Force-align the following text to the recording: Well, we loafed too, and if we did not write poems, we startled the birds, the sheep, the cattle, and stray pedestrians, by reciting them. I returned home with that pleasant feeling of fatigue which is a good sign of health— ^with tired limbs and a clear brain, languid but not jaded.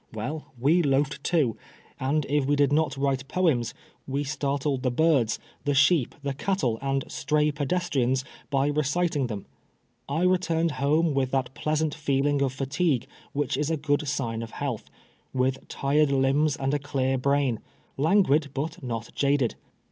Well, 0.15 0.51
we 0.57 0.81
loafed 0.81 1.23
too, 1.23 1.55
and 1.99 2.25
if 2.27 2.45
we 2.47 2.55
did 2.55 2.73
not 2.73 2.97
write 2.97 3.27
poems, 3.27 3.75
we 4.07 4.23
startled 4.23 4.81
the 4.81 4.89
birds, 4.89 5.37
the 5.63 5.75
sheep, 5.75 6.15
the 6.23 6.33
cattle, 6.33 6.79
and 6.81 7.03
stray 7.07 7.51
pedestrians, 7.51 8.25
by 8.49 8.65
reciting 8.65 9.27
them. 9.27 9.45
I 10.09 10.23
returned 10.23 10.71
home 10.81 11.13
with 11.13 11.29
that 11.29 11.53
pleasant 11.53 11.93
feeling 11.93 12.41
of 12.41 12.51
fatigue 12.51 13.05
which 13.33 13.55
is 13.57 13.69
a 13.69 13.77
good 13.77 14.07
sign 14.07 14.41
of 14.41 14.49
health— 14.57 14.85
^with 15.35 15.59
tired 15.69 16.11
limbs 16.11 16.55
and 16.55 16.73
a 16.73 16.79
clear 16.79 17.19
brain, 17.19 17.59
languid 17.95 18.49
but 18.55 18.81
not 18.81 19.11
jaded. 19.13 19.53